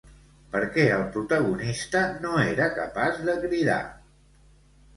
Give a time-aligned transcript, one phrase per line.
[0.53, 3.79] Per què el protagonista no era capaç de cridar?